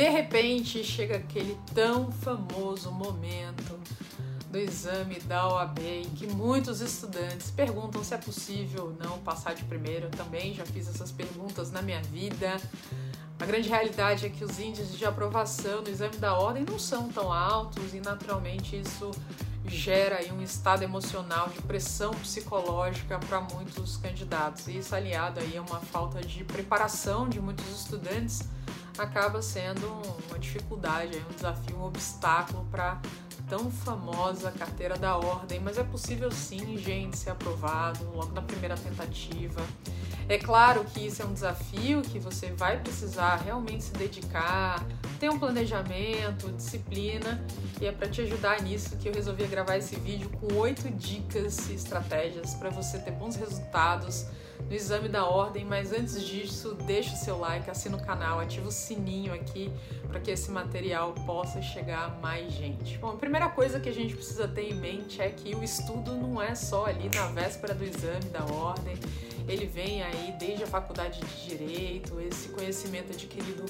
[0.00, 3.78] de repente chega aquele tão famoso momento
[4.50, 9.54] do exame da OAB em que muitos estudantes perguntam se é possível ou não passar
[9.54, 10.06] de primeiro.
[10.06, 12.56] Eu também já fiz essas perguntas na minha vida.
[13.38, 17.10] A grande realidade é que os índices de aprovação no exame da ordem não são
[17.10, 19.10] tão altos e naturalmente isso
[19.66, 24.66] gera aí um estado emocional de pressão psicológica para muitos candidatos.
[24.66, 28.48] E isso aliado aí a uma falta de preparação de muitos estudantes
[28.98, 29.86] acaba sendo
[30.28, 33.00] uma dificuldade, um desafio, um obstáculo para
[33.48, 38.76] tão famosa carteira da ordem, mas é possível sim, gente, ser aprovado logo na primeira
[38.76, 39.60] tentativa.
[40.28, 44.86] É claro que isso é um desafio que você vai precisar realmente se dedicar,
[45.18, 47.44] ter um planejamento, disciplina,
[47.80, 51.68] e é para te ajudar nisso que eu resolvi gravar esse vídeo com oito dicas
[51.68, 54.26] e estratégias para você ter bons resultados
[54.68, 58.68] no exame da ordem, mas antes disso, deixa o seu like, assina o canal, ativa
[58.68, 59.72] o sininho aqui
[60.08, 62.98] para que esse material possa chegar a mais gente.
[62.98, 66.14] Bom, a primeira coisa que a gente precisa ter em mente é que o estudo
[66.14, 68.96] não é só ali na véspera do exame da ordem,
[69.48, 73.64] ele vem aí desde a faculdade de direito, esse conhecimento adquirido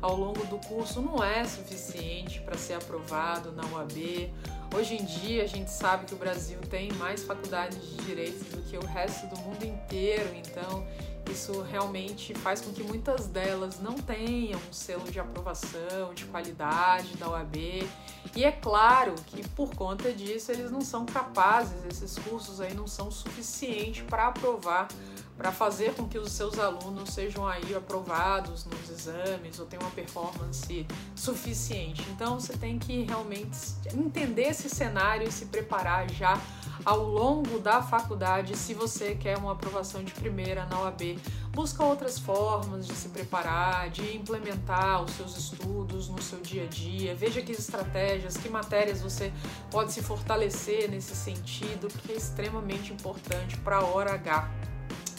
[0.00, 4.32] ao longo do curso não é suficiente para ser aprovado na UAB.
[4.74, 8.62] Hoje em dia a gente sabe que o Brasil tem mais faculdades de direito do
[8.62, 10.86] que o resto do mundo inteiro, então
[11.30, 17.16] isso realmente faz com que muitas delas não tenham um selo de aprovação, de qualidade
[17.16, 17.56] da OAB.
[18.34, 22.86] E é claro que por conta disso eles não são capazes, esses cursos aí não
[22.86, 24.88] são suficientes para aprovar
[25.36, 29.90] para fazer com que os seus alunos sejam aí aprovados nos exames ou tenham uma
[29.90, 32.02] performance suficiente.
[32.10, 33.58] Então você tem que realmente
[33.94, 36.40] entender esse cenário e se preparar já
[36.84, 41.18] ao longo da faculdade se você quer uma aprovação de primeira na OAB.
[41.50, 46.66] Busca outras formas de se preparar, de implementar os seus estudos no seu dia a
[46.66, 47.14] dia.
[47.14, 49.32] Veja que estratégias, que matérias você
[49.70, 54.65] pode se fortalecer nesse sentido, porque é extremamente importante para a hora H.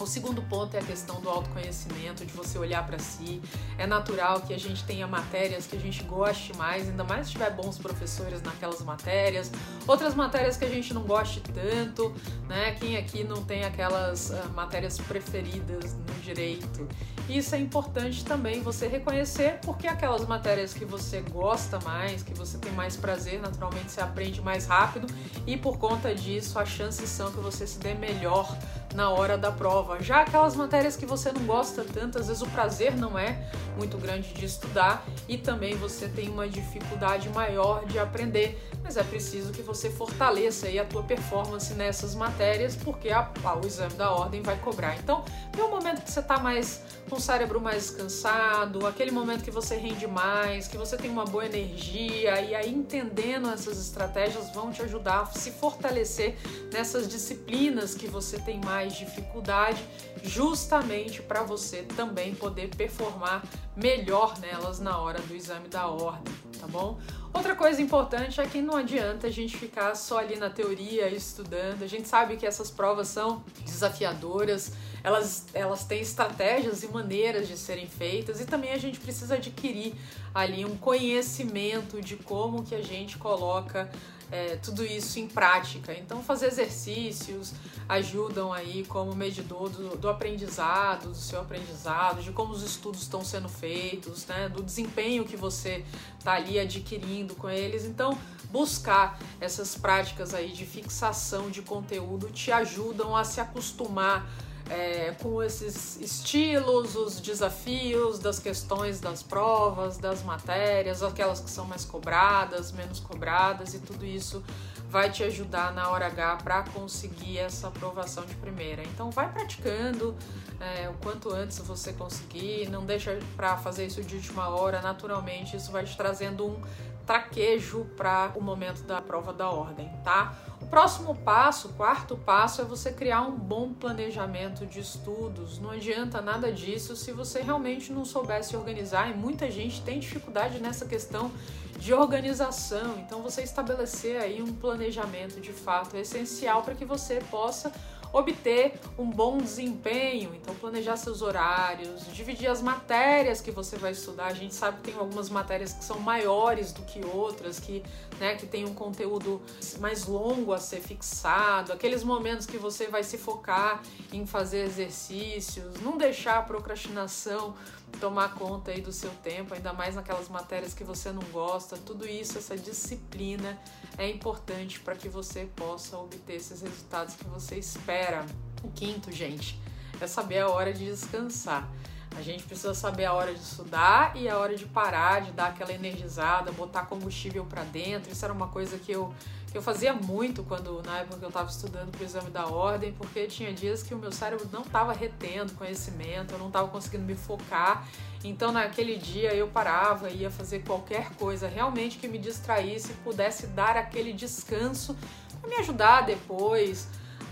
[0.00, 3.42] O segundo ponto é a questão do autoconhecimento, de você olhar para si.
[3.76, 7.32] É natural que a gente tenha matérias que a gente goste mais, ainda mais se
[7.32, 9.50] tiver bons professores naquelas matérias.
[9.86, 12.14] Outras matérias que a gente não goste tanto,
[12.46, 12.72] né?
[12.78, 16.86] Quem aqui não tem aquelas uh, matérias preferidas no direito?
[17.28, 22.56] Isso é importante também você reconhecer, porque aquelas matérias que você gosta mais, que você
[22.56, 25.06] tem mais prazer, naturalmente você aprende mais rápido
[25.46, 28.56] e por conta disso as chances são que você se dê melhor
[28.94, 29.87] na hora da prova.
[30.00, 33.38] Já aquelas matérias que você não gosta tanto, às vezes o prazer não é
[33.76, 39.04] muito grande de estudar e também você tem uma dificuldade maior de aprender, mas é
[39.04, 43.92] preciso que você fortaleça aí a tua performance nessas matérias, porque a, a, o exame
[43.92, 44.96] da ordem vai cobrar.
[44.96, 49.44] Então, é um momento que você está mais com o cérebro mais descansado, aquele momento
[49.44, 54.50] que você rende mais, que você tem uma boa energia e aí entendendo essas estratégias
[54.54, 56.38] vão te ajudar a se fortalecer
[56.72, 59.84] nessas disciplinas que você tem mais dificuldade,
[60.22, 63.42] justamente para você também poder performar
[63.78, 66.98] melhor nelas na hora do exame da ordem, tá bom?
[67.32, 71.82] Outra coisa importante é que não adianta a gente ficar só ali na teoria estudando.
[71.82, 74.72] A gente sabe que essas provas são desafiadoras,
[75.04, 79.94] elas, elas têm estratégias e maneiras de serem feitas e também a gente precisa adquirir
[80.34, 83.88] ali um conhecimento de como que a gente coloca
[84.30, 85.92] é, tudo isso em prática.
[85.94, 87.52] Então, fazer exercícios
[87.88, 93.24] ajudam aí como medidor do, do, aprendizado, do seu aprendizado, de como os estudos estão
[93.24, 95.84] sendo feitos, né, do desempenho que você
[96.18, 97.84] está ali adquirindo com eles.
[97.84, 98.16] Então,
[98.50, 104.28] buscar essas práticas aí de fixação de conteúdo te ajudam a se acostumar
[104.70, 111.64] é, com esses estilos, os desafios das questões das provas, das matérias, aquelas que são
[111.64, 114.42] mais cobradas, menos cobradas e tudo isso
[114.88, 118.82] vai te ajudar na hora H para conseguir essa aprovação de primeira.
[118.82, 120.16] Então vai praticando
[120.60, 125.56] é, o quanto antes você conseguir, não deixa para fazer isso de última hora, naturalmente
[125.56, 126.62] isso vai te trazendo um
[127.06, 130.34] traquejo para o momento da prova da ordem, tá?
[130.70, 135.58] Próximo passo, quarto passo, é você criar um bom planejamento de estudos.
[135.58, 139.98] Não adianta nada disso se você realmente não souber se organizar, e muita gente tem
[139.98, 141.30] dificuldade nessa questão
[141.78, 142.98] de organização.
[142.98, 147.72] Então, você estabelecer aí um planejamento de fato é essencial para que você possa
[148.12, 150.34] obter um bom desempenho.
[150.34, 154.26] Então, planejar seus horários, dividir as matérias que você vai estudar.
[154.26, 157.82] A gente sabe que tem algumas matérias que são maiores do que outras, que,
[158.18, 159.40] né, que tem um conteúdo
[159.78, 161.72] mais longo a ser fixado.
[161.72, 163.82] Aqueles momentos que você vai se focar
[164.12, 167.54] em fazer exercícios, não deixar a procrastinação
[168.00, 171.76] tomar conta aí do seu tempo, ainda mais naquelas matérias que você não gosta.
[171.76, 173.58] Tudo isso, essa disciplina
[173.96, 178.24] é importante para que você possa obter esses resultados que você espera.
[178.62, 179.58] O quinto, gente,
[180.00, 181.68] é saber a hora de descansar.
[182.16, 185.48] A gente precisa saber a hora de estudar e a hora de parar, de dar
[185.48, 188.12] aquela energizada, botar combustível para dentro.
[188.12, 189.12] Isso era uma coisa que eu
[189.50, 192.46] que eu fazia muito quando na época que eu estava estudando para o exame da
[192.46, 196.68] ordem, porque tinha dias que o meu cérebro não estava retendo conhecimento, eu não estava
[196.68, 197.88] conseguindo me focar.
[198.22, 203.76] Então naquele dia eu parava, ia fazer qualquer coisa realmente que me distraísse, pudesse dar
[203.76, 204.94] aquele descanso
[205.40, 206.88] para me ajudar depois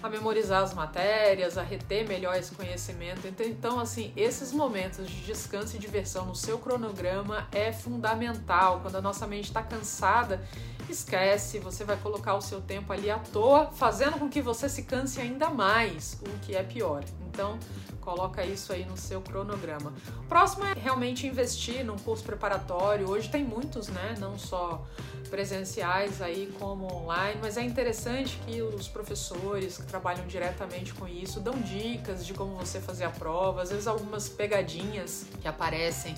[0.07, 3.27] a memorizar as matérias, a reter melhor esse conhecimento.
[3.27, 8.81] Então, assim, esses momentos de descanso e diversão no seu cronograma é fundamental.
[8.81, 10.43] Quando a nossa mente está cansada,
[10.93, 14.83] esquece, você vai colocar o seu tempo ali à toa, fazendo com que você se
[14.83, 17.05] canse ainda mais, o que é pior.
[17.29, 17.59] Então,
[18.01, 19.93] coloca isso aí no seu cronograma.
[20.29, 23.11] Próximo é realmente investir num curso preparatório.
[23.11, 24.15] Hoje tem muitos, né?
[24.19, 24.87] Não só
[25.29, 31.41] presenciais aí como online, mas é interessante que os professores que trabalham diretamente com isso
[31.41, 36.15] dão dicas de como você fazer a prova, às vezes algumas pegadinhas que aparecem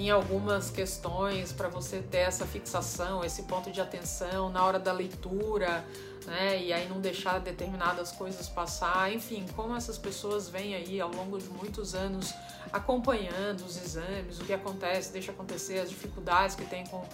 [0.00, 4.92] em algumas questões para você ter essa fixação, esse ponto de atenção na hora da
[4.92, 5.84] leitura,
[6.24, 6.62] né?
[6.62, 9.12] E aí não deixar determinadas coisas passar.
[9.12, 12.32] Enfim, como essas pessoas vêm aí ao longo de muitos anos
[12.72, 17.04] acompanhando os exames, o que acontece, deixa acontecer, as dificuldades que tem com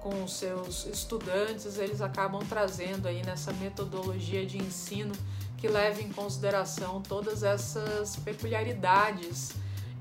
[0.00, 5.14] com os seus estudantes, eles acabam trazendo aí nessa metodologia de ensino
[5.56, 9.54] que leva em consideração todas essas peculiaridades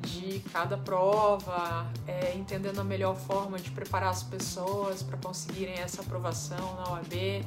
[0.03, 6.01] de cada prova, é, entendendo a melhor forma de preparar as pessoas para conseguirem essa
[6.01, 7.45] aprovação na OAB.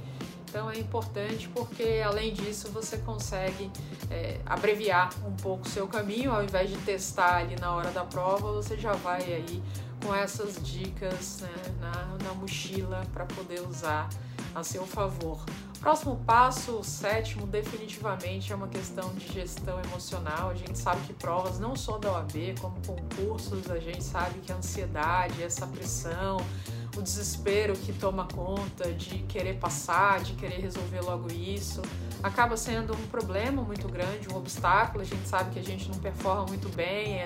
[0.48, 3.70] Então é importante porque, além disso, você consegue
[4.10, 8.04] é, abreviar um pouco o seu caminho, ao invés de testar ali na hora da
[8.04, 9.62] prova, você já vai aí
[10.04, 14.08] com essas dicas né, na, na mochila para poder usar
[14.54, 15.44] a seu favor.
[15.80, 20.50] Próximo passo, o sétimo, definitivamente é uma questão de gestão emocional.
[20.50, 24.50] A gente sabe que provas não só da OAB, como concursos, a gente sabe que
[24.50, 26.38] a ansiedade, essa pressão,
[26.96, 31.82] o desespero que toma conta de querer passar, de querer resolver logo isso,
[32.22, 35.02] acaba sendo um problema muito grande, um obstáculo.
[35.02, 37.18] A gente sabe que a gente não performa muito bem,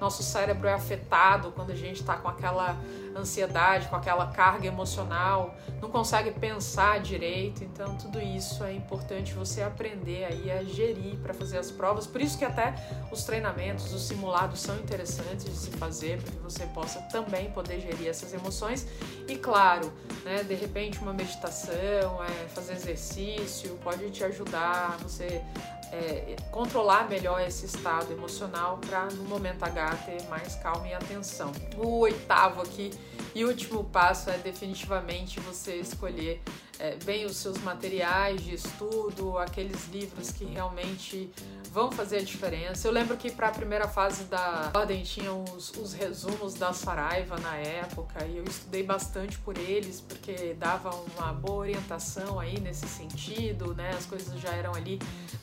[0.00, 2.76] nosso cérebro é afetado quando a gente está com aquela
[3.20, 7.62] ansiedade, com aquela carga emocional, não consegue pensar direito.
[7.64, 12.06] Então, tudo isso é importante você aprender aí a gerir para fazer as provas.
[12.06, 12.74] Por isso que até
[13.10, 17.80] os treinamentos, os simulados são interessantes de se fazer, para que você possa também poder
[17.80, 18.86] gerir essas emoções.
[19.28, 19.92] E claro,
[20.24, 25.42] né, de repente uma meditação, é, fazer exercício, pode te ajudar você
[25.92, 31.52] é, controlar melhor esse estado emocional para no momento H ter mais calma e atenção.
[31.76, 32.90] O oitavo aqui
[33.34, 36.40] e último passo é definitivamente você escolher
[36.78, 41.30] é, bem os seus materiais de estudo, aqueles livros que realmente
[41.74, 42.86] vão fazer a diferença.
[42.86, 47.36] Eu lembro que para a primeira fase da ordem tinha os, os, resumos da Saraiva
[47.40, 52.86] na época e eu estudei bastante por eles porque dava uma boa orientação aí nesse
[52.86, 53.90] sentido, né?
[53.90, 55.00] As coisas já eram ali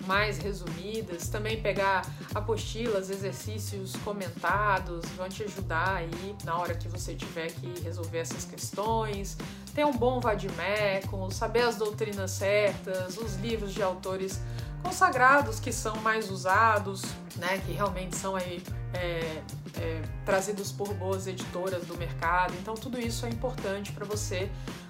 [0.07, 1.27] mais resumidas.
[1.27, 7.81] Também pegar apostilas, exercícios comentados vão te ajudar aí na hora que você tiver que
[7.81, 9.35] resolver essas questões.
[9.75, 14.39] Ter um bom vademecum, saber as doutrinas certas, os livros de autores
[14.83, 17.03] consagrados que são mais usados,
[17.35, 19.41] né, que realmente são aí é,
[19.79, 22.53] é, trazidos por boas editoras do mercado.
[22.59, 24.49] Então tudo isso é importante para você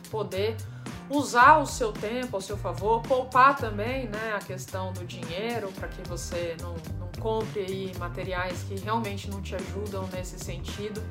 [0.10, 0.56] poder
[1.10, 5.88] usar o seu tempo ao seu favor, poupar também, né, a questão do dinheiro para
[5.88, 11.02] que você não, não compre aí materiais que realmente não te ajudam nesse sentido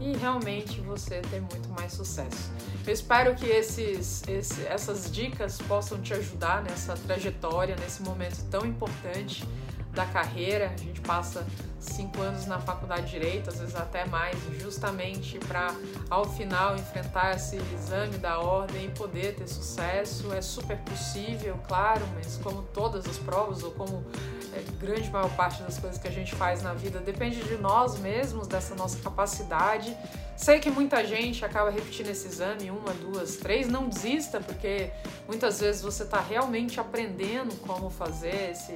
[0.00, 2.50] e realmente você ter muito mais sucesso.
[2.86, 8.64] Eu espero que esses, esse, essas dicas possam te ajudar nessa trajetória, nesse momento tão
[8.64, 9.44] importante
[9.92, 10.70] da carreira.
[10.72, 11.44] A gente passa
[11.80, 15.74] cinco anos na faculdade de Direito, às vezes até mais, justamente para
[16.08, 20.32] ao final enfrentar esse exame da ordem e poder ter sucesso.
[20.32, 24.04] É super possível, claro, mas como todas as provas, ou como
[24.52, 27.98] é, grande maior parte das coisas que a gente faz na vida, depende de nós
[27.98, 29.96] mesmos, dessa nossa capacidade.
[30.36, 33.68] Sei que muita gente acaba repetindo esse exame uma, duas, três.
[33.68, 34.90] Não desista, porque
[35.26, 38.74] muitas vezes você está realmente aprendendo como fazer esse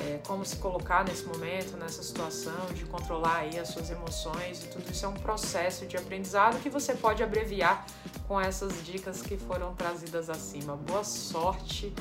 [0.00, 4.66] é, como se colocar nesse momento, nessa situação, de controlar aí as suas emoções e
[4.68, 7.86] tudo isso é um processo de aprendizado que você pode abreviar
[8.26, 10.76] com essas dicas que foram trazidas acima.
[10.76, 11.92] Boa sorte!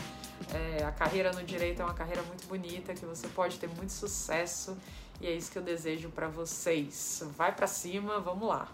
[0.52, 3.92] É, a carreira no direito é uma carreira muito bonita, que você pode ter muito
[3.92, 4.78] sucesso
[5.22, 7.24] E é isso que eu desejo para vocês.
[7.38, 8.68] Vai para cima, vamos lá.